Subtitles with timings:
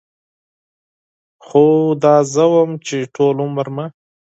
[1.45, 1.65] خو
[2.03, 3.85] دا زه وم چې ټول عمر مې